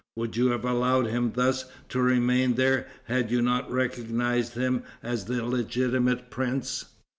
[0.15, 5.25] Would you have allowed him thus to remain there had you not recognized him as
[5.25, 6.85] the legitimate prince?"